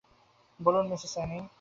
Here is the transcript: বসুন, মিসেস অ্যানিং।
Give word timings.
বসুন, 0.59 0.85
মিসেস 0.87 1.13
অ্যানিং। 1.17 1.41